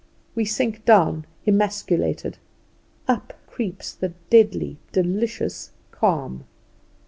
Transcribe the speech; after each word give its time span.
We 0.33 0.45
sink 0.45 0.83
down 0.83 1.25
emasculated. 1.45 2.39
Up 3.07 3.35
creeps 3.45 3.93
the 3.93 4.13
deadly 4.31 4.79
delicious 4.91 5.73
calm. 5.91 6.45